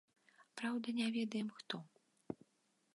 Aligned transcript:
Праўда, 0.61 0.87
не 1.01 1.07
ведаем 1.17 1.49
хто. 1.61 1.75